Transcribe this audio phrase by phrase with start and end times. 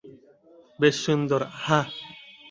[0.79, 1.85] বেশ সুন্দর, হাহ?